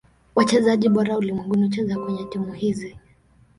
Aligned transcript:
Wachezaji 0.35 0.89
bora 0.89 1.17
ulimwenguni 1.17 1.63
hucheza 1.63 1.97
kwenye 1.99 2.23
timu 2.25 2.53
hizi. 2.53 2.97